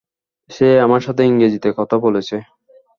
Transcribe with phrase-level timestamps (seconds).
[0.49, 2.35] সে আমার সাথে ইংরেজিতে কথা বলেছে।